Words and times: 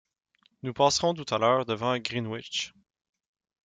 Nous 0.63 0.73
passerons 0.73 1.13
tout 1.13 1.31
à 1.31 1.37
l’heure 1.37 1.63
devant 1.63 1.95
Greenwich. 1.99 2.73